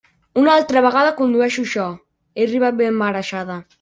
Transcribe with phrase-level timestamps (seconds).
[0.43, 1.85] Una altra vegada condueixo jo;
[2.39, 3.61] he arribat ben marejada.